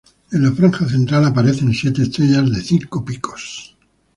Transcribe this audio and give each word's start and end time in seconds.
En 0.35 0.41
la 0.43 0.51
franja 0.51 0.87
central 0.89 1.25
aparecen 1.25 1.71
siete 1.75 2.01
estrellas 2.01 2.49
de 2.49 2.59
cinco 2.63 3.05
picos. 3.05 3.77